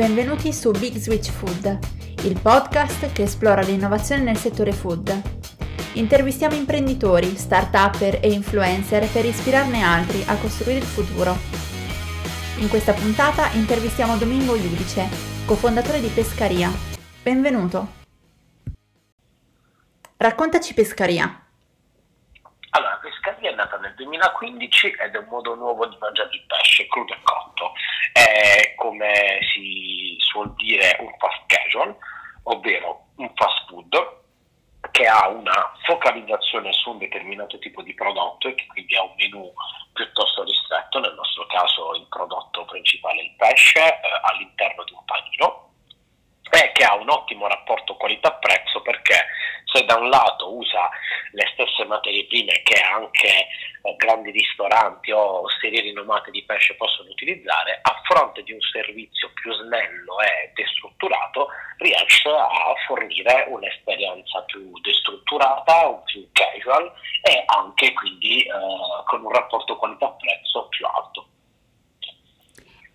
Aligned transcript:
Benvenuti 0.00 0.50
su 0.54 0.70
Big 0.70 0.94
Switch 0.94 1.30
Food, 1.30 1.78
il 2.24 2.40
podcast 2.40 3.12
che 3.12 3.24
esplora 3.24 3.60
l'innovazione 3.60 4.22
nel 4.22 4.38
settore 4.38 4.72
food. 4.72 5.12
Intervistiamo 5.92 6.54
imprenditori, 6.54 7.36
start-upper 7.36 8.18
e 8.22 8.32
influencer 8.32 9.12
per 9.12 9.26
ispirarne 9.26 9.82
altri 9.82 10.24
a 10.26 10.38
costruire 10.38 10.78
il 10.78 10.86
futuro. 10.86 11.36
In 12.60 12.70
questa 12.70 12.94
puntata 12.94 13.50
intervistiamo 13.50 14.16
Domingo 14.16 14.56
Iudice, 14.56 15.06
cofondatore 15.44 16.00
di 16.00 16.08
Pescaria. 16.08 16.70
Benvenuto! 17.22 17.86
Raccontaci 20.16 20.72
Pescaria. 20.72 21.44
Allora, 22.70 22.98
Pescaria 23.02 23.50
è 23.50 23.54
nata 23.54 23.76
nel 23.76 23.94
2015 23.96 24.86
ed 24.86 25.14
è 25.14 25.18
un 25.18 25.26
modo 25.28 25.54
nuovo 25.56 25.86
di 25.86 25.96
mangiare 26.00 26.30
il 26.32 26.44
pesce 26.46 26.86
crudo 26.86 27.12
e 27.12 27.18
cotto. 27.22 27.72
È 28.12 28.74
come 28.76 29.38
si 29.52 29.79
suol 30.40 30.54
dire 30.54 30.96
un 31.00 31.12
fast 31.18 31.42
casual, 31.46 31.94
ovvero 32.44 33.08
un 33.16 33.30
fast 33.34 33.66
food 33.68 34.18
che 34.90 35.06
ha 35.06 35.28
una 35.28 35.72
focalizzazione 35.84 36.72
su 36.72 36.90
un 36.90 36.98
determinato 36.98 37.58
tipo 37.58 37.82
di 37.82 37.94
prodotto 37.94 38.48
e 38.48 38.54
che 38.54 38.66
quindi 38.66 38.96
ha 38.96 39.02
un 39.02 39.12
menù 39.16 39.52
piuttosto 39.92 40.42
ristretto, 40.42 40.98
nel 41.00 41.14
nostro 41.14 41.46
caso 41.46 41.94
il 41.94 42.06
prodotto 42.08 42.64
principale 42.64 43.20
è 43.20 43.24
il 43.24 43.34
pesce 43.36 43.80
eh, 43.80 44.00
all'interno 44.22 44.84
di 44.84 44.92
un 44.92 45.04
panino 45.04 45.68
e 46.50 46.72
che 46.72 46.84
ha 46.84 46.94
un 46.94 47.10
ottimo 47.10 47.46
rapporto 47.46 47.96
qualità-prezzo 47.96 48.80
perché 48.80 49.26
se 49.64 49.84
da 49.84 49.96
un 49.96 50.08
lato 50.08 50.56
usa 50.56 50.88
le 51.32 51.48
stesse 51.52 51.84
materie 51.84 52.26
prime 52.26 52.62
che 52.62 52.80
anche 52.80 53.46
grandi 53.96 54.30
ristoranti 54.30 55.10
o 55.12 55.42
osterie 55.42 55.80
rinomate 55.80 56.30
di 56.30 56.42
pesce 56.44 56.74
possono 56.76 57.10
utilizzare, 57.10 57.78
a 57.82 58.00
fronte 58.04 58.42
di 58.42 58.52
un 58.52 58.60
servizio 58.60 59.30
più 59.34 59.52
snello 59.52 60.20
e 60.20 60.52
destrutturato, 60.54 61.48
riesce 61.78 62.28
a 62.28 62.74
fornire 62.86 63.46
un'esperienza 63.48 64.42
più 64.42 64.70
destrutturata, 64.80 65.92
più 66.04 66.28
casual 66.32 66.92
e 67.22 67.44
anche 67.46 67.92
quindi 67.94 68.42
eh, 68.42 68.50
con 69.06 69.24
un 69.24 69.32
rapporto 69.32 69.76
qualità-prezzo 69.76 70.66
più 70.68 70.86
alto. 70.86 71.26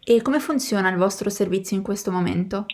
E 0.04 0.22
come 0.22 0.40
funziona 0.40 0.90
il 0.90 0.98
vostro 0.98 1.32
servizio 1.32 1.76
in 1.76 1.82
questo 1.82 2.12
momento? 2.12 2.66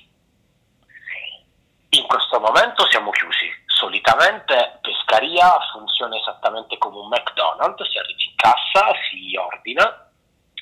In 1.92 2.06
questo 2.06 2.40
momento 2.40 2.86
siamo 2.90 3.10
chiusi. 3.12 3.48
Solitamente 3.66 4.80
Pescaria 4.82 5.50
funziona 5.72 6.18
esattamente 6.18 6.78
come 6.78 6.98
un 6.98 7.08
McDonald's, 7.52 7.90
si 7.90 7.98
arriva 7.98 8.22
in 8.22 8.36
cassa, 8.36 8.94
si 9.10 9.36
ordina, 9.36 10.12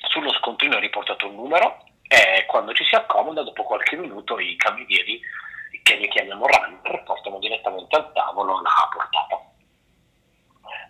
sullo 0.08 0.32
scontrino 0.34 0.76
è 0.76 0.80
riportato 0.80 1.28
un 1.28 1.34
numero 1.36 1.84
e 2.08 2.44
quando 2.46 2.72
ci 2.72 2.84
si 2.84 2.94
accomoda, 2.94 3.42
dopo 3.42 3.62
qualche 3.62 3.96
minuto, 3.96 4.38
i 4.38 4.56
camerieri, 4.56 5.20
che 5.82 5.96
li 5.96 6.08
chiamiamo 6.08 6.46
runner, 6.46 7.02
portano 7.04 7.38
direttamente 7.38 7.96
al 7.96 8.12
tavolo 8.12 8.60
la 8.60 8.88
portata. 8.92 9.40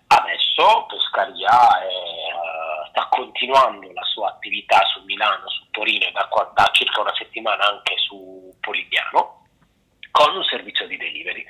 Adesso 0.08 0.86
Pescaria 0.88 1.80
è, 1.80 1.86
uh, 1.86 2.88
sta 2.88 3.06
continuando 3.08 3.92
la 3.92 4.02
sua 4.02 4.30
attività 4.30 4.82
su 4.86 5.02
Milano, 5.04 5.48
su 5.48 5.70
Torino 5.70 6.06
e 6.06 6.10
da, 6.12 6.28
da 6.54 6.70
circa 6.72 7.00
una 7.00 7.14
settimana 7.14 7.68
anche 7.68 7.94
su 7.98 8.52
Polignano 8.60 9.46
con 10.10 10.34
un 10.34 10.42
servizio 10.44 10.86
di 10.86 10.96
delivery. 10.96 11.44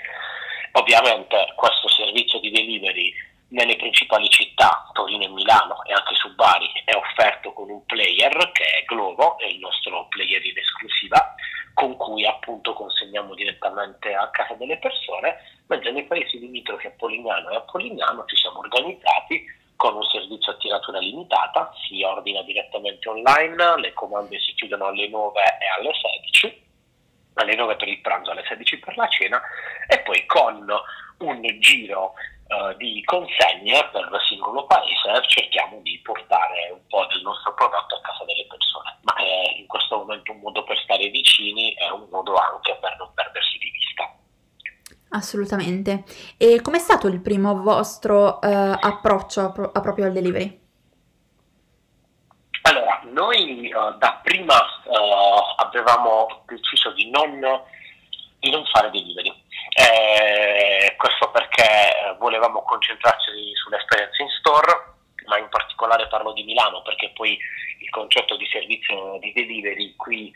Ovviamente 0.73 1.53
questo 1.57 1.89
servizio 1.89 2.39
di 2.41 2.51
delivery 2.51 3.13
nelle 3.51 3.77
principali 3.77 4.29
città, 4.29 4.89
Torino 4.93 5.25
e 5.25 5.29
Milano 5.29 5.83
e 5.85 5.93
anche 5.93 6.15
su 6.15 6.35
Bari, 6.35 6.71
è 6.85 6.95
offerto 6.95 7.53
con 7.53 7.71
un 7.71 7.85
player 7.85 8.51
che 8.53 8.65
è 8.65 8.85
Glovo, 8.85 9.39
è 9.39 9.47
il 9.47 9.59
nostro 9.59 10.07
player 10.09 10.45
in 10.45 10.57
esclusiva, 10.57 11.35
con 11.75 11.97
cui 11.97 12.27
appunto 12.27 12.73
consegniamo 12.73 13.35
direttamente 13.35 14.15
a 14.15 14.29
casa 14.31 14.55
delle 14.55 14.79
persone, 14.79 15.63
mentre 15.67 15.91
nei 15.93 16.05
paesi 16.05 16.39
limitrofi 16.39 16.87
a 16.87 16.95
Polignano 16.97 17.51
e 17.51 17.57
a 17.57 17.61
Polignano 17.63 18.25
ci 18.27 18.37
siamo 18.37 18.59
organizzati 18.59 19.45
con 19.77 19.97
un 19.97 20.05
servizio 20.05 20.53
a 20.53 20.57
tiratura 20.57 20.99
limitata, 20.99 21.73
si 21.89 22.03
ordina 22.03 22.43
direttamente 22.43 23.09
online, 23.09 23.81
le 23.81 23.93
comande 23.95 24.39
si 24.39 24.55
chiudono 24.55 24.87
alle 24.87 25.09
9 25.09 25.41
e 25.41 25.81
alle 25.81 25.91
16 25.95 26.69
alle 27.35 27.55
9 27.55 27.77
per 27.77 27.89
il 27.89 28.01
pranzo, 28.01 28.31
alle 28.33 28.45
16 28.47 28.79
per 28.81 28.97
la 28.97 29.09
cena 29.09 29.41
e 29.89 30.01
poi 30.01 30.27
con 30.27 30.67
un 31.19 31.61
giro 31.61 32.15
uh, 32.51 32.77
di 32.77 33.03
consegne 33.05 33.89
per 33.91 34.11
singolo 34.29 34.67
paese 34.67 35.23
cerchiamo 35.27 35.81
di 35.83 35.99
portare 36.03 36.71
un 36.73 36.81
po' 36.89 37.07
del 37.07 37.23
nostro 37.23 37.55
prodotto 37.55 37.97
a 37.97 38.01
casa 38.01 38.25
delle 38.25 38.47
persone, 38.47 38.99
ma 39.03 39.15
è 39.15 39.59
in 39.59 39.67
questo 39.67 39.99
momento 39.99 40.33
un 40.33 40.41
modo 40.41 40.65
per 40.65 40.79
stare 40.83 41.09
vicini 41.09 41.73
e 41.75 41.91
un 41.91 42.07
modo 42.11 42.35
anche 42.35 42.77
per 42.81 42.97
non 42.99 43.11
perdersi 43.15 43.59
di 43.59 43.71
vista. 43.71 44.15
Assolutamente. 45.11 46.05
E 46.37 46.61
com'è 46.63 46.79
stato 46.79 47.07
il 47.09 47.21
primo 47.21 47.63
vostro 47.63 48.39
uh, 48.41 48.77
approccio 48.81 49.41
a, 49.41 49.51
pro- 49.51 49.71
a 49.73 49.81
proprio 49.81 50.07
al 50.07 50.13
delivery? 50.13 50.59
Allora, 52.63 53.01
noi 53.11 53.73
uh, 53.73 53.97
da 53.99 54.21
prima 54.23 54.55
uh, 54.55 55.63
avevamo 55.65 56.43
deciso 56.47 56.93
di 56.93 57.11
non, 57.11 57.41
di 58.39 58.51
non 58.51 58.65
fare 58.67 58.91
delivery. 58.91 59.30
Eh, 59.91 60.95
questo 60.97 61.31
perché 61.31 62.15
volevamo 62.19 62.63
concentrarci 62.63 63.55
sull'esperienza 63.55 64.23
in 64.23 64.29
store, 64.39 64.95
ma 65.27 65.39
in 65.39 65.49
particolare 65.49 66.07
parlo 66.07 66.33
di 66.33 66.45
Milano 66.45 66.83
perché 66.83 67.11
poi 67.15 67.37
il 67.81 67.91
concetto 67.91 68.37
di 68.37 68.47
servizio 68.47 69.19
di 69.19 69.33
delivery 69.33 69.97
qui 69.97 70.33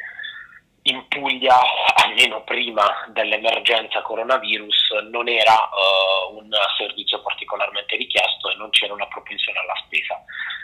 in 0.87 1.07
Puglia, 1.09 1.59
almeno 2.05 2.43
prima 2.43 2.85
dell'emergenza 3.09 4.03
coronavirus, 4.03 4.91
non 5.11 5.29
era 5.29 5.55
uh, 5.55 6.37
un 6.37 6.51
servizio 6.77 7.23
particolarmente 7.23 7.97
richiesto 7.97 8.51
e 8.51 8.57
non 8.57 8.69
c'era 8.71 8.93
una 8.93 9.07
propensione 9.07 9.61
alla 9.61 9.81
spesa, 9.87 10.15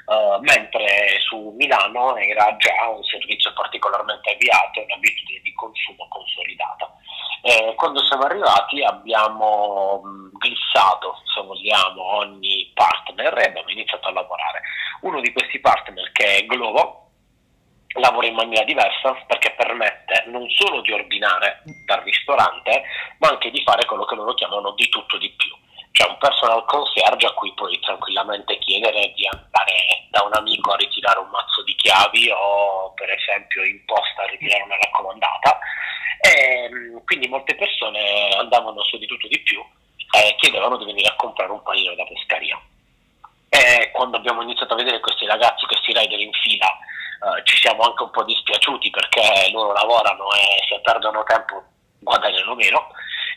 uh, 0.07 0.39
mentre 0.43 1.21
su 1.21 1.55
Milano 1.57 2.17
era 2.17 2.55
già 2.59 2.89
un 2.89 3.03
servizio 3.05 3.53
particolarmente 3.55 4.33
avviato 4.33 4.81
e 4.81 4.85
un'abitudine 4.85 5.41
di 5.43 5.55
consumo 5.55 6.07
consolidata. 6.09 6.93
Eh, 7.43 7.75
quando 7.75 8.03
siamo 8.05 8.25
arrivati 8.25 8.83
abbiamo 8.83 10.01
mh, 10.03 10.39
glissato, 10.39 11.23
se 11.35 11.41
vogliamo, 11.43 12.03
ogni 12.17 12.71
partner 12.75 13.37
e 13.39 13.45
abbiamo 13.45 13.71
iniziato 13.71 14.09
a 14.09 14.13
lavorare. 14.13 14.61
Uno 15.03 15.21
di 15.21 15.33
questi 15.33 15.59
partner 15.61 16.13
che 16.13 16.37
è 16.37 16.47
Glovo, 16.47 17.09
lavora 17.95 18.27
in 18.27 18.35
maniera 18.35 18.65
diversa 18.65 19.15
perché 19.27 19.53
permette 19.53 20.25
non 20.27 20.49
solo 20.51 20.81
di 20.83 20.93
ordinare 20.93 21.63
dal 21.87 22.01
ristorante, 22.03 22.83
ma 23.19 23.29
anche 23.29 23.51
di 23.51 23.63
fare 23.63 23.85
quello 23.87 24.05
che 24.05 24.15
loro 24.15 24.35
chiamano 24.35 24.73
di 24.73 24.89
tutto 24.89 25.17
di 25.19 25.31
più. 25.31 25.51
C'è 25.93 26.07
un 26.07 26.19
personal 26.19 26.65
concierge 26.67 27.27
a 27.27 27.33
cui 27.33 27.53
puoi 27.55 27.79
tranquillamente 27.81 28.59
chiedere 28.59 29.13
di 29.17 29.27
andare 29.27 30.07
da 30.11 30.23
un 30.23 30.35
amico 30.35 30.73
a 30.73 30.77
ritirare 30.77 31.19
un 31.19 31.29
mazzo 31.31 31.65
di 31.65 31.75
chiavi 31.75 32.31
o 32.31 32.93
per 32.95 33.11
esempio 33.11 33.65
in 33.65 33.85
posta 33.87 34.23
a 34.23 34.27
ritirare 34.27 34.63
una 34.63 34.77
raccomandata. 34.77 35.59
E, 36.31 36.69
mm, 36.71 36.99
quindi 37.05 37.29
molte 37.29 37.57
persone 37.57 38.31
andavano 38.37 38.83
su 38.85 38.99
di 38.99 39.07
tutto 39.07 39.27
di 39.27 39.41
più 39.41 39.61
e 40.13 40.35
chiedevano 40.39 40.77
di 40.77 40.85
venire 40.85 41.09
a 41.09 41.17
comprare 41.17 41.51
un 41.51 41.63
panino 41.63 41.95
da 41.95 42.05
pescaria. 42.05 42.61
E 43.49 43.91
quando 43.93 44.17
abbiamo 44.17 44.43
iniziato 44.43 44.75
a 44.75 44.77
vedere 44.77 45.01
questi 45.01 45.27
ragazzi, 45.27 45.67
questi 45.67 45.93
rider 45.93 46.21
in 46.21 46.33
fila, 46.33 46.67
eh, 46.67 47.45
ci 47.45 47.57
siamo 47.57 47.83
anche 47.83 48.03
un 48.05 48.11
po' 48.11 48.23
dispiaciuti 48.23 48.91
perché 48.91 49.51
loro 49.51 49.73
lavorano 49.73 50.33
e 50.33 50.65
se 50.69 50.81
perdono 50.81 51.25
tempo 51.25 51.63
guadagnano 51.99 52.55
meno. 52.55 52.89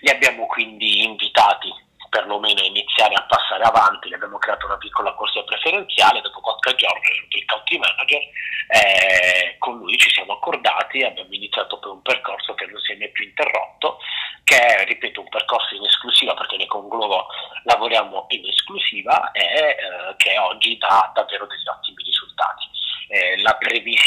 Li 0.01 0.09
abbiamo 0.09 0.45
quindi 0.45 1.03
invitati 1.03 1.73
perlomeno 2.13 2.61
a 2.61 2.65
iniziare 2.65 3.15
a 3.15 3.25
passare 3.25 3.63
avanti, 3.63 4.07
gli 4.07 4.13
abbiamo 4.13 4.37
creato 4.37 4.67
una 4.67 4.77
piccola 4.77 5.13
corsia 5.13 5.41
preferenziale, 5.43 6.21
dopo 6.21 6.41
qualche 6.41 6.75
giorno 6.75 7.01
è 7.01 7.11
venuto 7.11 7.37
il 7.37 7.45
country 7.45 7.77
manager, 7.79 8.21
eh, 8.67 9.55
con 9.57 9.77
lui 9.79 9.97
ci 9.97 10.11
siamo 10.11 10.33
accordati 10.33 11.01
abbiamo 11.01 11.33
iniziato 11.33 11.79
per 11.79 11.89
un 11.89 12.03
percorso 12.03 12.53
che 12.53 12.67
non 12.67 12.79
si 12.81 12.91
è 12.91 12.97
mai 12.97 13.09
più 13.09 13.23
interrotto, 13.23 13.97
che 14.43 14.57
è, 14.57 14.85
ripeto, 14.85 15.21
un 15.21 15.29
percorso 15.29 15.73
in 15.73 15.83
esclusiva 15.85 16.35
perché 16.35 16.57
noi 16.57 16.67
con 16.67 16.87
Glovo 16.87 17.25
lavoriamo 17.63 18.27
in 18.29 18.45
esclusiva 18.47 19.31
e 19.31 19.41
eh, 19.41 19.75
che 20.17 20.37
oggi 20.37 20.77
dà 20.77 21.09
davvero 21.15 21.47
degli 21.47 21.67
ottimi 21.67 22.03
risultati 22.03 22.69
eh, 23.07 23.41
la 23.41 23.55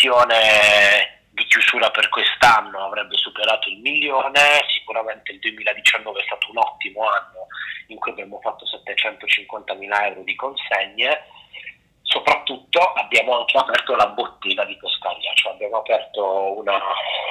previsione 0.06 1.24
di 1.30 1.44
chiusura 1.44 1.90
per 1.90 2.08
quest'anno 2.08 2.86
avrebbe 2.86 3.16
superato 3.16 3.68
il 3.68 3.78
milione, 3.80 4.64
sicuramente 4.68 5.32
il 5.32 5.40
2019 5.40 6.20
è 6.20 6.24
stato 6.24 6.50
un 6.50 6.58
ottimo 6.58 7.02
anno 7.02 7.46
in 7.88 7.98
cui 7.98 8.12
abbiamo 8.12 8.38
fatto 8.40 8.64
750 8.64 9.74
mila 9.74 10.06
euro 10.06 10.22
di 10.22 10.34
consegne, 10.34 11.26
soprattutto 12.02 12.80
abbiamo 12.94 13.38
anche 13.38 13.58
aperto 13.58 13.96
la 13.96 14.06
bottega 14.06 14.64
di 14.64 14.76
Pescaria, 14.76 15.32
cioè 15.34 15.52
abbiamo 15.52 15.78
aperto 15.78 16.56
una, 16.56 16.80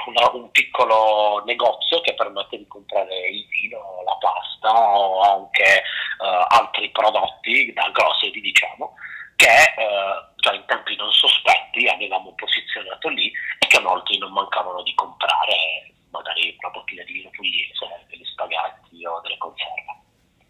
una, 0.06 0.30
un 0.34 0.52
piccolo 0.52 1.42
negozio 1.46 2.02
che 2.02 2.14
permette 2.14 2.58
di 2.58 2.68
comprare 2.68 3.28
il 3.30 3.48
vino, 3.48 4.04
la 4.06 4.18
pasta 4.20 4.98
o 5.00 5.22
anche 5.22 5.82
uh, 6.20 6.46
altri 6.50 6.90
prodotti 6.92 7.74
da 7.74 7.90
grocery 7.92 8.40
diciamo 8.40 8.94
che 9.36 9.48
eh, 9.48 10.26
già 10.38 10.54
in 10.54 10.64
tempi 10.66 10.96
non 10.96 11.12
sospetti 11.12 11.88
avevamo 11.88 12.34
posizionato 12.36 13.10
lì 13.10 13.32
e 13.60 13.68
che 13.68 13.80
molti 13.80 14.18
non 14.18 14.32
mancavano 14.32 14.82
di 14.84 14.94
comprare 14.94 15.94
magari 16.10 16.56
una 16.60 16.70
bottiglia 16.72 17.04
di 17.04 17.14
vino 17.14 17.30
pugliese, 17.32 18.06
degli 18.10 18.26
spaghetti 18.26 19.06
o 19.06 19.20
delle 19.22 19.38
conserve. 19.38 19.94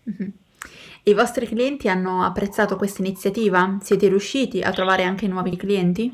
Mm-hmm. 0.09 0.29
I 1.07 1.13
vostri 1.13 1.47
clienti 1.47 1.87
hanno 1.87 2.23
apprezzato 2.23 2.77
questa 2.77 3.01
iniziativa? 3.01 3.77
Siete 3.81 4.07
riusciti 4.07 4.61
a 4.61 4.71
trovare 4.71 5.03
anche 5.03 5.27
nuovi 5.27 5.55
clienti? 5.55 6.11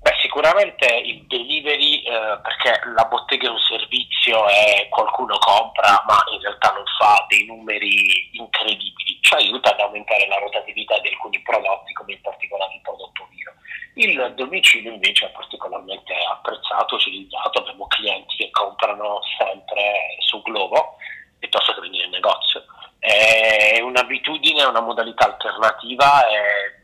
Beh, 0.00 0.16
sicuramente 0.20 0.86
il 0.86 1.26
delivery, 1.26 2.02
eh, 2.02 2.38
perché 2.42 2.80
la 2.94 3.04
bottega 3.04 3.48
è 3.48 3.50
un 3.50 3.58
servizio 3.58 4.48
e 4.48 4.88
qualcuno 4.88 5.36
compra, 5.38 6.02
ma 6.06 6.16
in 6.32 6.40
realtà 6.40 6.72
non 6.72 6.84
fa 6.98 7.24
dei 7.28 7.44
numeri 7.44 8.30
incredibili, 8.32 9.18
ci 9.20 9.34
aiuta 9.34 9.72
ad 9.72 9.80
aumentare 9.80 10.26
la 10.28 10.38
rotatività 10.38 10.94
alcuni 10.94 11.19
prodotti, 11.50 11.92
come 11.92 12.12
in 12.12 12.20
particolare 12.20 12.74
il 12.74 12.80
prodotto 12.80 13.26
vino. 13.30 13.52
Il 13.94 14.34
domicilio 14.36 14.92
invece 14.92 15.26
è 15.26 15.30
particolarmente 15.30 16.14
apprezzato, 16.30 16.94
utilizzato, 16.94 17.58
abbiamo 17.58 17.88
clienti 17.88 18.36
che 18.36 18.50
comprano 18.50 19.18
sempre 19.36 20.16
su 20.20 20.40
Glovo 20.42 20.96
piuttosto 21.38 21.74
che 21.74 21.80
venire 21.80 22.04
in 22.04 22.10
negozio. 22.10 22.64
È 22.98 23.80
un'abitudine, 23.80 24.62
una 24.64 24.80
modalità 24.80 25.24
alternativa. 25.24 26.26
È 26.28 26.78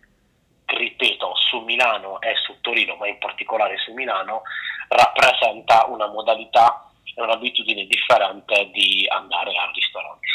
ripeto, 0.67 1.37
su 1.37 1.61
Milano 1.61 2.21
e 2.21 2.35
su 2.45 2.61
Torino, 2.61 2.97
ma 2.97 3.07
in 3.07 3.19
particolare 3.19 3.77
su 3.79 3.93
Milano, 3.93 4.43
rappresenta 4.89 5.85
una 5.87 6.09
modalità 6.09 6.91
e 7.15 7.23
un'abitudine 7.23 7.87
differente 7.87 8.71
di 8.73 9.07
andare 9.09 9.57
al 9.57 9.73
ristorante. 9.73 10.27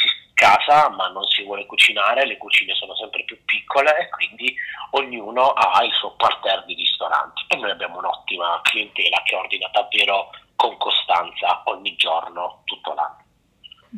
Casa, 0.42 0.90
ma 0.90 1.08
non 1.10 1.24
si 1.28 1.44
vuole 1.44 1.68
cucinare, 1.68 2.26
le 2.26 2.38
cucine 2.38 2.74
sono 2.74 2.96
sempre 2.96 3.24
più 3.26 3.38
piccole 3.46 3.96
e 4.00 4.10
quindi 4.10 4.52
ognuno 4.92 5.52
ha 5.52 5.84
il 5.84 5.92
suo 5.94 6.16
parterre 6.16 6.64
di 6.66 6.74
ristoranti. 6.74 7.44
E 7.48 7.58
noi 7.58 7.70
abbiamo 7.70 8.00
un'ottima 8.00 8.60
clientela 8.64 9.22
che 9.24 9.36
ordina 9.36 9.70
davvero 9.72 10.32
con 10.56 10.78
costanza 10.78 11.62
ogni 11.66 11.96
giorno, 11.96 12.64
tutto 12.64 12.92
l'anno. 12.96 13.24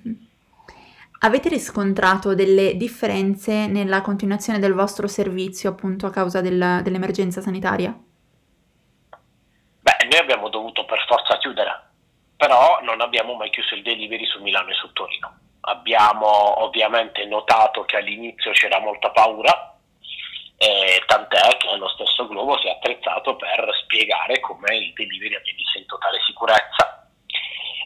Mm-hmm. 0.05 0.23
Avete 1.19 1.47
riscontrato 1.47 2.35
delle 2.35 2.75
differenze 2.75 3.67
nella 3.67 4.01
continuazione 4.01 4.59
del 4.59 4.73
vostro 4.73 5.07
servizio 5.07 5.69
appunto 5.69 6.07
a 6.07 6.11
causa 6.11 6.41
del, 6.41 6.81
dell'emergenza 6.83 7.39
sanitaria? 7.39 7.97
Beh, 9.79 10.07
noi 10.09 10.19
abbiamo 10.19 10.49
dovuto 10.49 10.83
per 10.83 11.05
forza 11.07 11.37
chiudere, 11.37 11.71
però 12.35 12.81
non 12.81 12.99
abbiamo 12.99 13.33
mai 13.35 13.49
chiuso 13.49 13.75
il 13.75 13.81
delivery 13.81 14.25
su 14.25 14.41
Milano 14.41 14.71
e 14.71 14.73
su 14.73 14.91
Torino. 14.91 15.37
Abbiamo 15.65 16.61
ovviamente 16.63 17.25
notato 17.25 17.85
che 17.85 17.97
all'inizio 17.97 18.51
c'era 18.51 18.79
molta 18.79 19.09
paura, 19.11 19.77
eh, 20.57 21.01
tant'è 21.05 21.57
che 21.57 21.75
lo 21.77 21.87
stesso 21.89 22.27
Globo 22.27 22.57
si 22.59 22.67
è 22.67 22.71
attrezzato 22.71 23.35
per 23.35 23.69
spiegare 23.83 24.39
come 24.39 24.75
il 24.75 24.93
delivery 24.93 25.35
avvenisse 25.35 25.79
in 25.79 25.85
totale 25.85 26.21
sicurezza 26.25 27.07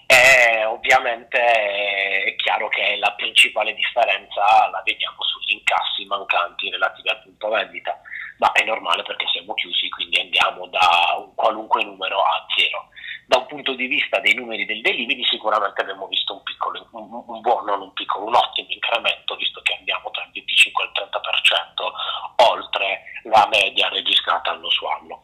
e 0.07 0.63
ovviamente 0.63 1.37
è 1.37 2.35
chiaro 2.37 2.69
che 2.69 2.95
la 2.95 3.11
principale 3.11 3.73
differenza 3.73 4.69
la 4.71 4.81
vediamo 4.85 5.21
sugli 5.21 5.53
incassi 5.53 6.05
mancanti 6.05 6.69
relativi 6.69 7.09
al 7.09 7.21
punto 7.21 7.49
vendita, 7.49 7.99
ma 8.37 8.51
è 8.53 8.63
normale 8.63 9.03
perché 9.03 9.25
siamo 9.27 9.53
chiusi, 9.53 9.89
quindi 9.89 10.19
andiamo 10.19 10.67
da 10.67 11.15
un 11.17 11.35
qualunque 11.35 11.83
numero 11.83 12.21
a 12.21 12.45
zero. 12.55 12.87
Da 13.29 13.39
un 13.39 13.45
punto 13.45 13.75
di 13.75 13.87
vista 13.87 14.21
dei 14.21 14.33
numeri 14.35 14.65
del 14.65 14.79
delivery 14.79 15.21
sicuramente 15.25 15.81
abbiamo 15.81 16.07
visto 16.07 16.33
un 16.33 16.43
piccolo, 16.43 16.87
un, 16.91 17.23
un 17.27 17.41
buon, 17.41 17.65
non 17.65 17.81
un 17.81 17.91
piccolo, 17.91 18.25
un 18.25 18.35
ottimo 18.35 18.69
incremento, 18.69 19.35
visto 19.35 19.59
che 19.63 19.75
andiamo 19.77 20.09
tra 20.11 20.23
il 20.23 20.31
25 20.31 20.83
e 20.83 20.87
il 20.87 20.93
30% 21.11 22.49
oltre 22.49 23.03
la 23.23 23.49
media 23.51 23.89
registrata 23.89 24.51
anno 24.51 24.69
su 24.69 24.85
anno. 24.85 25.23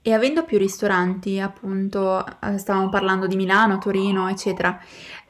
E 0.00 0.14
avendo 0.14 0.44
più 0.44 0.56
ristoranti, 0.56 1.40
appunto, 1.40 2.24
eh, 2.24 2.56
stavamo 2.56 2.88
parlando 2.88 3.26
di 3.26 3.36
Milano, 3.36 3.76
Torino, 3.76 4.30
eccetera, 4.30 4.80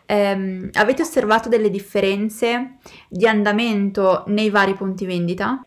ehm, 0.06 0.70
avete 0.75 1.02
osservato 1.02 1.49
delle 1.49 1.70
differenze 1.70 2.76
di 3.08 3.26
andamento 3.26 4.22
nei 4.29 4.50
vari 4.50 4.75
punti 4.75 5.06
vendita? 5.06 5.61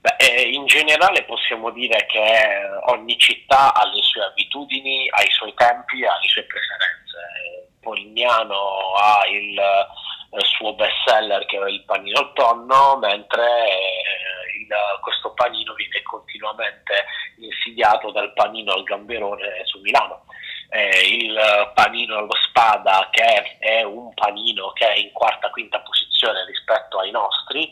Beh, 0.00 0.16
eh, 0.18 0.50
in 0.50 0.66
generale 0.66 1.24
possiamo 1.24 1.70
dire 1.70 2.06
che 2.06 2.92
ogni 2.92 3.18
città 3.18 3.74
ha 3.74 3.84
le 3.88 4.02
sue 4.16 4.24
abitudini, 4.24 5.08
ha 5.10 5.22
i 5.22 5.30
suoi 5.30 5.52
tempi, 5.54 6.04
ha 6.04 6.18
le 6.18 6.28
sue 6.28 6.44
preferenze. 6.44 7.68
Polignano 7.80 8.94
ha 8.94 9.26
il, 9.28 9.52
il 9.52 10.44
suo 10.56 10.74
best 10.74 10.96
seller 11.04 11.44
che 11.44 11.58
è 11.58 11.68
il 11.68 11.84
panino 11.84 12.18
al 12.18 12.32
tonno, 12.32 12.96
mentre 12.96 13.44
eh, 13.44 14.58
il, 14.58 14.68
questo 15.02 15.32
panino 15.34 15.74
viene 15.74 16.02
continuamente 16.02 17.04
insidiato 17.38 18.10
dal 18.10 18.32
panino 18.32 18.72
al 18.72 18.82
gamberone 18.82 19.64
su 19.66 19.78
Milano. 19.80 20.24
Eh, 20.70 21.06
il 21.06 21.70
panino 21.74 22.16
allo 22.16 22.34
spada 22.48 23.06
che 23.12 23.56
è 23.60 23.82
un 23.84 24.12
panino 24.14 24.72
che 24.72 24.94
è 24.94 24.98
in 24.98 25.12
quarta 25.12 25.48
quinta 25.50 25.78
posizione 25.78 26.44
rispetto 26.44 26.98
ai 26.98 27.12
nostri 27.12 27.70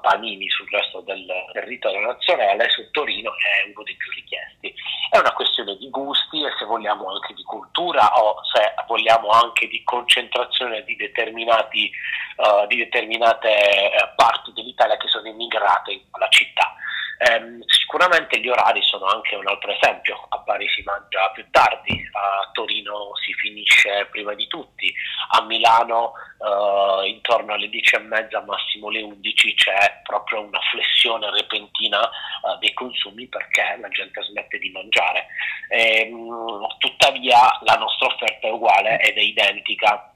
panini 0.00 0.48
sul 0.48 0.68
resto 0.70 1.00
del 1.00 1.26
territorio 1.52 2.00
nazionale 2.00 2.68
su 2.70 2.90
Torino 2.90 3.30
è 3.30 3.70
uno 3.70 3.82
dei 3.84 3.96
più 3.96 4.10
richiesti 4.12 4.73
è 5.14 5.18
una 5.18 5.32
questione 5.32 5.76
di 5.76 5.88
gusti 5.90 6.42
e 6.42 6.52
se 6.58 6.64
vogliamo 6.64 7.08
anche 7.12 7.34
di 7.34 7.44
cultura 7.44 8.20
o 8.20 8.42
se 8.52 8.74
vogliamo 8.88 9.28
anche 9.28 9.68
di 9.68 9.80
concentrazione 9.84 10.82
di, 10.82 10.94
uh, 10.94 12.66
di 12.66 12.76
determinate 12.76 13.92
uh, 13.94 14.14
parti 14.16 14.52
dell'Italia 14.52 14.96
che 14.96 15.06
sono 15.06 15.28
immigrate 15.28 15.92
in 15.92 16.10
quella 16.10 16.28
città. 16.30 16.74
Eh, 17.16 17.58
sicuramente 17.66 18.40
gli 18.40 18.48
orari 18.48 18.82
sono 18.82 19.06
anche 19.06 19.36
un 19.36 19.46
altro 19.46 19.70
esempio, 19.70 20.26
a 20.30 20.38
Bari 20.38 20.68
si 20.68 20.82
mangia 20.82 21.30
più 21.32 21.46
tardi, 21.50 22.10
a 22.12 22.50
Torino 22.52 23.14
si 23.24 23.32
finisce 23.34 24.08
prima 24.10 24.34
di 24.34 24.48
tutti, 24.48 24.92
a 25.30 25.42
Milano 25.42 26.12
eh, 26.38 27.08
intorno 27.08 27.54
alle 27.54 27.68
10 27.68 27.94
e 27.94 27.98
mezza, 28.00 28.42
massimo 28.42 28.90
le 28.90 29.02
11 29.02 29.54
c'è 29.54 30.00
proprio 30.02 30.40
una 30.40 30.58
flessione 30.72 31.30
repentina 31.30 32.10
eh, 32.44 32.58
dei 32.60 32.72
consumi 32.74 33.26
perché 33.26 33.78
la 33.80 33.88
gente 33.88 34.22
smette 34.22 34.58
di 34.58 34.70
mangiare. 34.70 35.26
E, 35.68 36.00
ehm, 36.00 36.66
tuttavia 36.78 37.58
la 37.62 37.74
nostra 37.74 38.06
offerta 38.06 38.46
è 38.46 38.50
uguale 38.50 39.00
ed 39.00 39.16
è 39.16 39.20
identica 39.20 40.10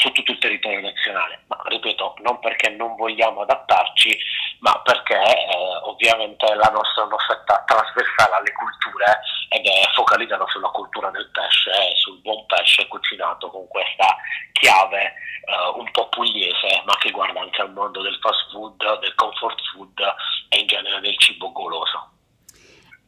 su 0.00 0.10
tutto 0.12 0.32
il 0.32 0.38
territorio 0.38 0.80
nazionale, 0.80 1.44
ma 1.48 1.60
ripeto, 1.66 2.16
non 2.22 2.38
perché 2.38 2.70
non 2.70 2.94
vogliamo 2.96 3.42
adattarci, 3.42 4.16
ma 4.60 4.80
perché 4.82 5.14
eh, 5.14 5.76
ovviamente 5.82 6.46
la 6.54 6.70
nostra 6.72 7.02
è 7.02 7.06
un'offerta 7.06 7.64
trasversale 7.66 8.34
alle 8.36 8.52
culture 8.52 9.20
ed 9.48 9.66
è 9.66 9.82
focalizzata 9.94 10.46
sulla 10.46 10.68
cultura 10.68 11.10
del 11.10 11.28
pesce 11.32 11.70
e 11.70 11.96
sul 11.96 12.20
buon 12.20 12.46
pesce 12.46 12.86
cucinato 12.88 13.50
con 13.50 13.66
questa 13.68 14.16
chiave 14.52 15.02
eh, 15.04 15.78
un 15.78 15.90
po' 15.90 16.08
pugliese, 16.08 16.82
ma 16.84 16.96
che 16.98 17.10
guarda 17.10 17.40
anche 17.40 17.60
al 17.60 17.72
mondo 17.72 18.00
del 18.00 18.18
fast 18.20 18.50
food, 18.50 19.00
del 19.00 19.14
comfort 19.16 19.60
food 19.72 20.00
e 20.48 20.60
in 20.60 20.66
genere 20.66 21.00
del 21.00 21.18
cibo 21.18 21.52
goloso. 21.52 22.08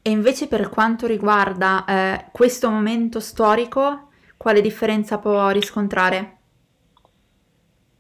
E 0.05 0.11
invece 0.11 0.49
per 0.49 0.69
quanto 0.69 1.07
riguarda 1.07 1.85
eh, 1.85 2.27
questo 2.33 2.69
momento 2.69 3.21
storico, 3.21 4.09
quale 4.37 4.61
differenza 4.61 5.19
può 5.19 5.51
riscontrare? 5.51 6.39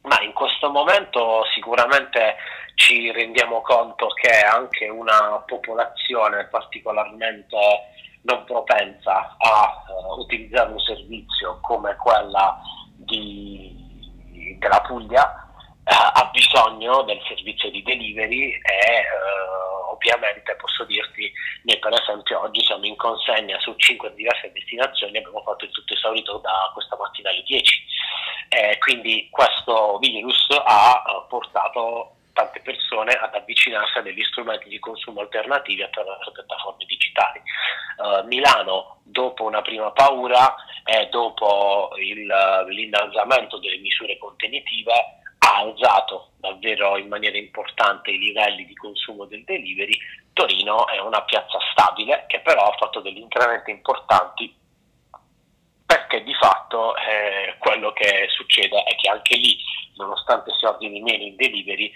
Ma 0.02 0.21
in 0.21 0.32
questo 0.32 0.68
momento 0.68 1.44
sicuramente 1.54 2.35
ci 2.75 3.12
rendiamo 3.12 3.61
conto 3.61 4.09
che 4.09 4.40
anche 4.40 4.88
una 4.88 5.44
popolazione 5.47 6.49
particolarmente 6.49 7.56
non 8.23 8.44
propensa 8.44 9.37
a 9.38 9.85
uh, 9.87 10.21
utilizzare 10.21 10.73
un 10.73 10.80
servizio 10.80 11.59
come 11.61 11.94
quella 11.97 12.61
di, 12.97 14.56
della 14.59 14.80
Puglia 14.80 15.23
uh, 15.23 15.82
ha 15.85 16.30
bisogno 16.32 17.02
del 17.02 17.21
servizio 17.28 17.71
di 17.71 17.82
delivery 17.82 18.50
e 18.52 19.02
uh, 19.06 19.82
ovviamente 19.92 20.56
posso 20.56 20.84
dirti, 20.84 21.32
noi 21.62 21.78
per 21.78 21.92
esempio 21.92 22.40
oggi 22.40 22.64
siamo 22.64 22.87
in 22.87 22.96
consegna 22.96 23.58
su 23.61 23.75
5 23.76 24.14
diverse 24.14 24.50
destinazioni, 24.52 25.18
abbiamo 25.18 25.42
fatto 25.42 25.64
il 25.64 25.70
tutto 25.70 25.94
esaurito 25.94 26.38
da 26.38 26.70
questa 26.75 26.96
mattina 26.96 27.30
alle 27.30 27.42
10 27.42 27.90
eh, 28.52 28.76
quindi 28.78 29.28
questo 29.30 29.96
virus 29.99 30.46
ha 30.50 31.02
uh, 31.06 31.26
portato 31.26 32.16
tante 32.34 32.61
persone 32.61 33.12
ad 33.12 33.34
avvicinarsi 33.34 33.96
a 33.96 34.02
degli 34.02 34.22
strumenti 34.25 34.68
di 34.68 34.78
consumo 34.78 35.20
alternativi 35.20 35.82
attraverso 35.82 36.32
piattaforme 36.32 36.84
digitali. 36.84 37.40
Uh, 37.96 38.26
Milano, 38.26 39.00
dopo 39.04 39.44
una 39.44 39.62
prima 39.62 39.90
paura 39.92 40.54
e 40.84 41.08
dopo 41.11 41.92
il, 41.96 42.26
l'innalzamento 42.68 43.58
delle 43.58 43.78
misure 43.78 44.18
contenitive, 44.18 44.92
ha 45.38 45.56
alzato 45.56 46.32
davvero 46.52 46.97
in 46.97 47.09
maniera 47.09 47.37
importante 47.37 48.11
i 48.11 48.18
livelli 48.18 48.66
di 48.66 48.75
consumo 48.75 49.25
del 49.25 49.44
delivery. 49.44 49.99
Torino 50.32 50.87
è 50.87 50.99
una 50.99 51.23
piazza 51.23 51.59
stabile 51.73 52.25
che 52.26 52.40
però 52.40 52.62
ha 52.62 52.76
fatto 52.76 53.00
degli 53.00 53.18
incrementi 53.18 53.71
importanti 53.71 54.54
perché 55.85 56.23
di 56.23 56.35
fatto 56.35 56.97
eh, 56.97 57.56
quello 57.59 57.92
che 57.92 58.26
succede 58.30 58.82
è 58.85 58.94
che 58.97 59.11
anche 59.11 59.37
lì, 59.37 59.59
nonostante 59.97 60.50
si 60.59 60.64
ordini 60.64 61.00
meno 61.00 61.25
in 61.25 61.37
delivery, 61.37 61.92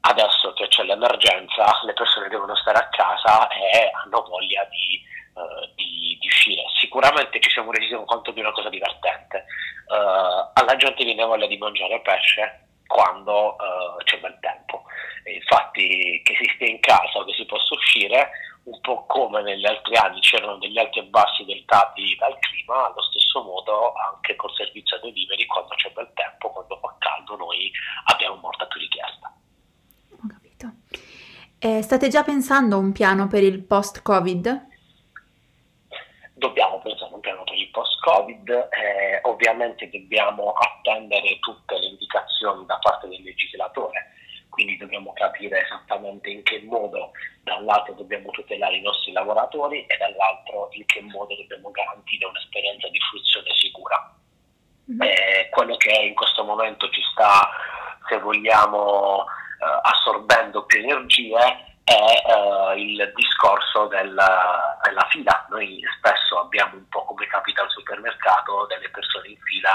adesso 0.00 0.52
che 0.54 0.66
c'è 0.66 0.82
l'emergenza 0.82 1.80
le 1.84 1.92
persone 1.92 2.28
devono 2.28 2.56
stare 2.56 2.78
a 2.78 2.88
casa 2.88 3.48
e 3.48 3.90
hanno 4.02 4.22
voglia 4.22 4.64
di, 4.64 5.00
uh, 5.34 5.74
di, 5.76 6.16
di 6.20 6.26
uscire. 6.26 6.62
Sicuramente 6.80 7.38
ci 7.40 7.50
siamo 7.50 7.70
resi 7.70 7.94
conto 8.04 8.32
di 8.32 8.40
una 8.40 8.52
cosa 8.52 8.68
divertente, 8.68 9.44
uh, 9.86 10.50
alla 10.54 10.76
gente 10.76 11.04
viene 11.04 11.24
voglia 11.24 11.46
di 11.46 11.56
mangiare 11.56 12.00
pesce 12.00 12.65
quando 12.96 13.56
uh, 13.60 14.02
c'è 14.04 14.18
bel 14.20 14.38
tempo. 14.40 14.84
E 15.24 15.34
infatti 15.34 16.22
che 16.24 16.34
si 16.40 16.50
stia 16.54 16.68
in 16.68 16.80
casa 16.80 17.18
o 17.18 17.24
che 17.24 17.34
si 17.34 17.44
possa 17.44 17.74
uscire, 17.74 18.30
un 18.64 18.80
po' 18.80 19.04
come 19.04 19.42
negli 19.42 19.66
altri 19.66 19.96
anni 19.96 20.20
c'erano 20.20 20.56
degli 20.56 20.78
alti 20.78 21.00
e 21.00 21.04
bassi 21.04 21.44
dettati 21.44 22.16
dal 22.18 22.38
clima, 22.38 22.86
allo 22.86 23.02
stesso 23.02 23.42
modo 23.42 23.92
anche 23.92 24.34
col 24.36 24.54
servizio 24.54 24.98
delivery 25.00 25.44
quando 25.44 25.74
c'è 25.74 25.90
bel 25.90 26.10
tempo, 26.14 26.50
quando 26.50 26.78
fa 26.80 26.94
caldo 26.98 27.36
noi 27.36 27.70
abbiamo 28.06 28.36
molta 28.36 28.66
più 28.66 28.80
richiesta. 28.80 29.30
Ho 30.12 30.26
capito. 30.26 30.72
Eh, 31.58 31.82
state 31.82 32.08
già 32.08 32.24
pensando 32.24 32.76
a 32.76 32.78
un 32.78 32.92
piano 32.92 33.28
per 33.28 33.42
il 33.42 33.62
post-Covid? 33.62 34.74
Dobbiamo 36.34 36.80
pensare 36.80 37.10
a 37.10 37.14
un 37.14 37.20
piano 37.20 37.44
per 37.44 37.54
il 37.54 37.70
post-Covid, 37.70 38.48
eh, 38.48 39.20
ovviamente 39.22 39.88
dobbiamo 39.90 40.52
attendere 40.52 41.38
tutte 41.40 41.78
le 41.78 41.85
indicazioni 42.16 42.64
da 42.66 42.78
parte 42.78 43.08
del 43.08 43.22
legislatore, 43.22 44.12
quindi 44.48 44.76
dobbiamo 44.76 45.12
capire 45.12 45.62
esattamente 45.62 46.30
in 46.30 46.42
che 46.42 46.62
modo 46.62 47.10
da 47.42 47.56
un 47.56 47.66
lato 47.66 47.92
dobbiamo 47.92 48.30
tutelare 48.30 48.76
i 48.76 48.80
nostri 48.80 49.12
lavoratori 49.12 49.84
e 49.84 49.96
dall'altro 49.98 50.68
in 50.72 50.86
che 50.86 51.02
modo 51.02 51.34
dobbiamo 51.36 51.70
garantire 51.70 52.26
un'esperienza 52.26 52.88
di 52.88 52.98
fruizione 53.00 53.50
sicura. 53.54 54.14
Mm-hmm. 54.90 55.00
Eh, 55.02 55.48
quello 55.50 55.76
che 55.76 55.90
in 55.90 56.14
questo 56.14 56.44
momento 56.44 56.88
ci 56.90 57.02
sta, 57.12 57.50
se 58.08 58.18
vogliamo, 58.18 59.24
eh, 59.24 59.80
assorbendo 59.82 60.64
più 60.64 60.80
energie 60.80 61.74
è 61.86 61.94
uh, 61.94 62.76
il 62.76 63.12
discorso 63.14 63.86
della, 63.86 64.76
della, 64.82 65.06
fila. 65.08 65.46
Noi 65.50 65.80
spesso 65.96 66.40
abbiamo 66.40 66.74
un 66.74 66.88
po' 66.88 67.04
come 67.04 67.28
capita 67.28 67.62
al 67.62 67.70
supermercato 67.70 68.66
delle 68.66 68.90
persone 68.90 69.28
in 69.28 69.38
fila 69.38 69.70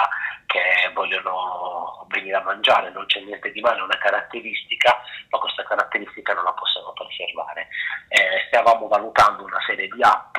che 0.51 0.91
vogliono 0.93 2.05
venire 2.10 2.36
a 2.36 2.43
mangiare, 2.43 2.91
non 2.91 3.05
c'è 3.05 3.22
niente 3.22 3.51
di 3.51 3.62
male, 3.62 3.79
è 3.79 3.84
una 3.84 3.98
caratteristica, 3.98 5.01
ma 5.29 5.39
questa 5.39 5.63
caratteristica 5.63 6.34
non 6.34 6.43
la 6.43 6.51
possiamo 6.51 6.91
preservare. 6.91 7.70
Eh, 8.10 8.46
stavamo 8.48 8.88
valutando 8.89 9.46
una 9.46 9.62
serie 9.65 9.88
di 9.88 10.03
app, 10.03 10.36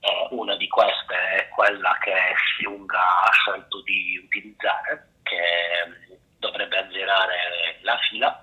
eh, 0.00 0.26
una 0.30 0.56
di 0.56 0.66
queste 0.66 1.14
è 1.14 1.48
quella 1.48 1.96
che 2.00 2.12
Xiunga 2.58 2.98
ha 2.98 3.30
scelto 3.30 3.82
di 3.82 4.20
utilizzare, 4.24 5.10
che 5.22 6.18
dovrebbe 6.38 6.78
azzerare 6.78 7.78
la 7.82 7.96
fila 8.10 8.42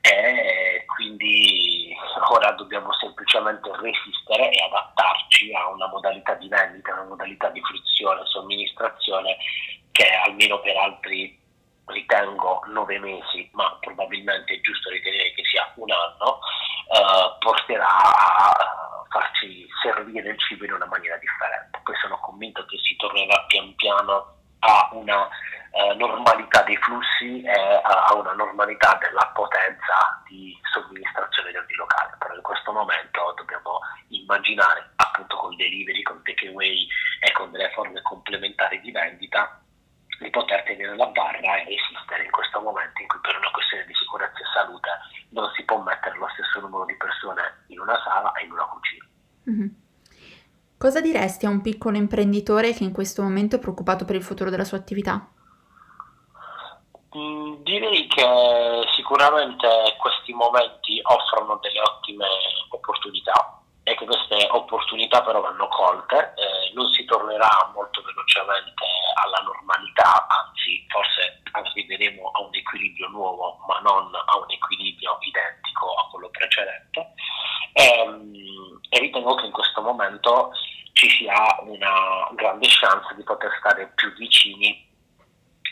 e 0.00 0.84
quindi 0.86 1.94
ora 2.30 2.52
dobbiamo 2.52 2.92
semplicemente 2.94 3.70
resistere 3.80 4.50
e 4.50 4.64
adattarci 4.64 5.54
a 5.54 5.68
una 5.68 5.88
modalità 5.88 6.34
di 6.34 6.48
vendita, 6.48 6.92
una 6.92 7.04
modalità 7.04 7.48
di 7.48 7.60
fruizione, 7.62 8.20
somministrazione 8.26 9.36
che 9.94 10.10
almeno 10.26 10.58
per 10.58 10.76
altri 10.76 11.38
ritengo 11.86 12.64
nove 12.66 12.98
mesi, 12.98 13.48
ma 13.52 13.76
probabilmente 13.78 14.54
è 14.54 14.60
giusto 14.60 14.90
ritenere 14.90 15.32
che 15.34 15.44
sia 15.44 15.70
un 15.76 15.90
anno, 15.90 16.40
eh, 16.90 17.36
porterà 17.38 17.86
a 17.86 19.04
farci 19.08 19.64
servire 19.80 20.30
il 20.30 20.38
cibo 20.40 20.64
in 20.64 20.72
una 20.72 20.86
maniera 20.86 21.16
differente. 21.18 21.78
Poi 21.84 21.94
sono 22.02 22.18
convinto 22.18 22.64
che 22.66 22.76
si 22.78 22.96
tornerà 22.96 23.44
pian 23.46 23.72
piano 23.76 24.34
a 24.58 24.88
una 24.92 25.28
eh, 25.70 25.94
normalità 25.94 26.62
dei 26.62 26.76
flussi 26.78 27.42
e 27.42 27.80
a 27.82 28.12
una 28.14 28.32
normalità 28.32 28.98
della 29.00 29.30
potenza 29.32 30.22
di 30.26 30.58
somministrazione 30.72 31.52
di 31.52 31.56
ogni 31.56 31.74
locale. 31.76 32.16
Però 32.18 32.34
in 32.34 32.42
questo 32.42 32.72
momento 32.72 33.32
dobbiamo 33.36 33.78
immaginare 34.08 34.90
appunto 34.96 35.36
con 35.36 35.54
delivery, 35.54 36.02
con 36.02 36.20
takeaway 36.24 36.88
e 37.20 37.30
con 37.30 37.52
delle 37.52 37.70
forme 37.70 38.02
complementari 38.02 38.80
di 38.80 38.90
vendita 38.90 39.60
di 40.18 40.30
poter 40.30 40.62
tenere 40.64 40.96
la 40.96 41.06
barra 41.06 41.56
e 41.56 41.64
resistere 41.64 42.24
in 42.24 42.30
questo 42.30 42.60
momento 42.60 43.00
in 43.00 43.08
cui 43.08 43.18
per 43.20 43.36
una 43.36 43.50
questione 43.50 43.84
di 43.86 43.94
sicurezza 43.94 44.38
e 44.38 44.48
salute 44.54 44.90
non 45.30 45.50
si 45.54 45.64
può 45.64 45.80
mettere 45.82 46.16
lo 46.16 46.28
stesso 46.32 46.60
numero 46.60 46.84
di 46.84 46.96
persone 46.96 47.64
in 47.68 47.80
una 47.80 48.00
sala 48.02 48.32
e 48.32 48.44
in 48.44 48.52
una 48.52 48.64
cucina. 48.64 49.04
Mm-hmm. 49.50 49.68
Cosa 50.78 51.00
diresti 51.14 51.46
a 51.46 51.50
un 51.50 51.60
piccolo 51.60 51.96
imprenditore 51.96 52.74
che 52.74 52.82
in 52.82 52.92
questo 52.92 53.22
momento 53.22 53.54
è 53.54 53.58
preoccupato 53.60 54.04
per 54.04 54.16
il 54.16 54.24
futuro 54.24 54.50
della 54.50 54.64
sua 54.64 54.78
attività? 54.78 55.30
Mm, 57.16 57.62
direi 57.62 58.08
che 58.08 58.26
sicuramente 58.96 59.68
questi 59.98 60.32
momenti 60.32 61.00
offrono 61.04 61.60
delle 61.62 61.80
ottime 61.80 62.26
opportunità 62.70 63.60
e 63.84 63.94
che 63.94 64.04
queste 64.04 64.48
opportunità 64.50 65.22
però 65.22 65.40
vanno 65.40 65.68
colte, 65.68 66.34
eh, 66.34 66.72
non 66.74 66.90
si 66.90 67.04
tornerà 67.04 67.70
molto 67.72 68.02
velocemente 68.02 68.84
alla 69.22 69.38
normalità, 69.44 70.26
anzi 70.26 70.84
forse 70.88 71.42
arriveremo 71.52 72.30
a 72.32 72.40
un 72.40 72.54
equilibrio 72.54 73.08
nuovo 73.10 73.62
ma 73.68 73.78
non 73.78 74.10
a 74.14 74.36
un 74.36 74.50
equilibrio 74.50 75.16
identico 75.20 75.94
a 75.94 76.08
quello 76.10 76.28
precedente 76.30 77.14
e, 77.72 78.02
ehm, 78.02 78.80
e 78.88 78.98
ritengo 78.98 79.36
che 79.36 79.46
in 79.46 79.52
questo 79.52 79.82
momento 79.82 80.50
ci 80.94 81.10
sia 81.10 81.34
una 81.60 82.28
grande 82.34 82.66
chance 82.68 83.14
di 83.14 83.22
poter 83.22 83.50
stare 83.58 83.92
più 83.94 84.12
vicini 84.14 84.90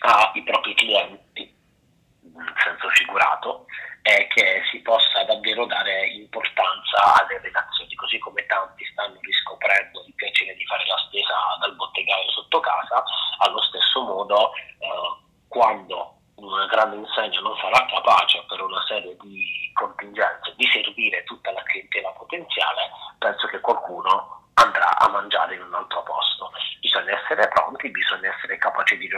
ai 0.00 0.42
propri 0.42 0.74
clienti, 0.74 1.54
in 2.22 2.52
senso 2.62 2.88
figurato, 2.90 3.66
e 4.02 4.26
che 4.34 4.62
si 4.70 4.80
possa 4.80 5.22
davvero 5.24 5.64
dare 5.66 6.08
importanza 6.08 7.22
alle 7.22 7.38
relazioni, 7.38 7.94
così 7.94 8.18
come 8.18 8.44
tanti 8.46 8.84
stanno 8.86 9.18
riscoprendo 9.20 10.04
il 10.06 10.14
piacere 10.14 10.54
di 10.56 10.66
fare 10.66 10.84
la 10.86 10.98
spesa 11.06 11.34
dal 11.60 11.74
bottegaio 11.76 12.30
sotto 12.30 12.58
casa, 12.58 13.04
allo 13.38 13.62
stesso 13.62 14.02
modo 14.02 14.52
eh, 14.54 15.22
quando 15.46 16.18
una 16.34 16.66
grande 16.66 16.96
insegna 16.96 17.38
non 17.40 17.56
sarà 17.58 17.86
capace 17.86 18.44
per 18.48 18.60
una 18.60 18.82
serie 18.88 19.16
di 19.20 19.70
contingenze 19.72 20.52
di 20.56 20.66
servire 20.66 21.22
tutta 21.22 21.52
la 21.52 21.62
clientela 21.62 22.10
potenziale, 22.10 22.90
penso 23.18 23.46
che 23.46 23.60
qualcuno 23.60 24.50
andrà 24.54 24.98
a 24.98 25.08
mangiare 25.08 25.54
in 25.54 25.62
un 25.62 25.74
altro 25.74 26.02
posto. 26.02 26.50
Bisogna 26.80 27.18
essere 27.18 27.48
pronti, 27.48 27.88
bisogna 27.90 28.34
essere 28.34 28.58
capaci 28.58 28.98
di 28.98 29.08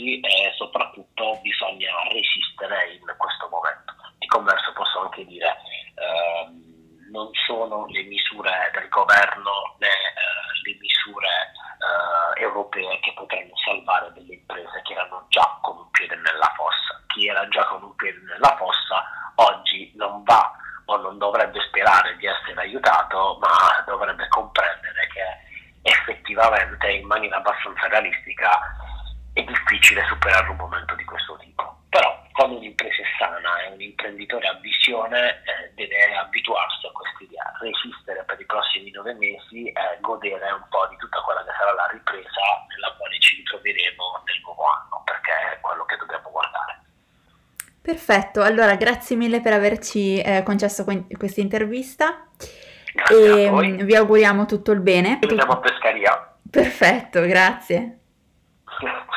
riorganizzarsi 0.00 0.20
e 0.20 0.52
soprattutto 0.56 1.38
bisogna 1.42 1.90
resistere 2.08 2.94
in 2.94 3.14
questo 3.16 3.48
momento. 3.50 3.92
Di 4.18 4.26
converso 4.26 4.72
posso 4.72 5.00
anche 5.02 5.24
dire 5.26 5.56
ehm, 5.94 7.10
non 7.10 7.28
sono 7.46 7.86
le 7.86 8.02
misure 8.04 8.70
del 8.72 8.88
governo 8.88 9.76
né 9.78 9.88
eh, 9.88 10.70
le 10.70 10.78
misure 10.78 11.28
eh, 11.28 12.40
europee 12.42 13.00
che 13.00 13.12
potranno 13.14 13.56
salvare 13.64 14.12
delle 14.12 14.34
imprese 14.34 14.80
che 14.84 14.92
erano 14.92 15.26
già 15.28 15.58
con 15.60 15.76
un 15.78 15.90
piede 15.90 16.16
nella 16.16 16.52
fossa. 16.56 17.02
Chi 17.08 17.26
era 17.26 17.46
già 17.48 17.64
con 17.64 17.82
un 17.82 17.94
piede 17.96 18.20
nella 18.20 18.56
fossa 18.56 19.04
oggi 19.36 19.92
non 19.96 20.22
va 20.24 20.52
o 20.86 20.96
non 20.96 21.18
dovrebbe 21.18 21.60
sperare 21.68 22.16
di 22.16 22.26
essere 22.26 22.60
aiutato, 22.60 23.38
ma 23.40 23.82
dovrebbe 23.86 24.26
comprendere 24.28 25.06
che 25.12 25.48
effettivamente 25.82 26.90
in 26.90 27.06
maniera 27.06 27.36
abbastanza 27.36 27.88
realistica 27.88 28.58
è 29.32 29.42
difficile 29.42 30.04
superare 30.06 30.48
un 30.50 30.56
momento 30.56 30.94
di 30.94 31.04
questo 31.04 31.36
tipo. 31.38 31.78
Però 31.88 32.22
quando 32.32 32.56
un'impresa 32.56 33.02
è 33.02 33.06
sana 33.18 33.62
e 33.62 33.72
un 33.72 33.80
imprenditore 33.80 34.46
ha 34.46 34.54
visione 34.54 35.42
eh, 35.42 35.72
deve 35.74 36.16
abituarsi 36.16 36.86
a 36.86 36.92
questa 36.92 37.24
idea, 37.24 37.52
resistere 37.60 38.22
per 38.24 38.40
i 38.40 38.46
prossimi 38.46 38.90
nove 38.90 39.14
mesi 39.14 39.68
e 39.68 39.98
godere 40.00 40.50
un 40.52 40.64
po' 40.68 40.86
di 40.88 40.96
tutta 40.96 41.20
quella 41.20 41.44
che 41.44 41.52
sarà 41.58 41.74
la 41.74 41.88
ripresa 41.92 42.42
nella 42.68 42.94
quale 42.96 43.18
ci 43.18 43.36
ritroveremo 43.36 44.22
nel 44.24 44.40
nuovo 44.42 44.62
anno, 44.64 45.02
perché 45.04 45.32
è 45.54 45.60
quello 45.60 45.84
che 45.84 45.96
dobbiamo 45.96 46.30
guardare. 46.30 46.78
Perfetto, 47.82 48.42
allora 48.42 48.76
grazie 48.76 49.16
mille 49.16 49.40
per 49.40 49.52
averci 49.52 50.20
eh, 50.20 50.42
concesso 50.44 50.84
que- 50.84 51.06
questa 51.18 51.40
intervista 51.40 52.28
grazie 52.92 53.46
e 53.46 53.50
mm, 53.50 53.80
vi 53.82 53.96
auguriamo 53.96 54.46
tutto 54.46 54.70
il 54.72 54.80
bene. 54.80 55.18
Ci 55.20 55.28
vediamo 55.28 55.52
a 55.52 55.58
Pescaria. 55.58 56.36
Perfetto, 56.48 57.20
grazie. 57.22 57.98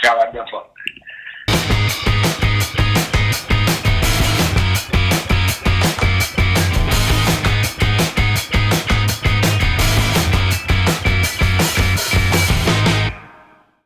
Ciao, 0.00 0.20
a 0.20 0.26
dopo. 0.26 0.73